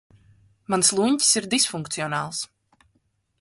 [0.73, 2.41] Mans luņķis ir disfunkcionāls.